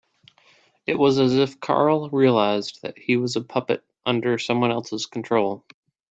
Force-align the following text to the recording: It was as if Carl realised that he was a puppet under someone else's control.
It 0.87 0.97
was 0.97 1.19
as 1.19 1.35
if 1.35 1.59
Carl 1.59 2.09
realised 2.09 2.81
that 2.81 2.97
he 2.97 3.17
was 3.17 3.35
a 3.35 3.41
puppet 3.41 3.83
under 4.03 4.39
someone 4.39 4.71
else's 4.71 5.05
control. 5.05 5.63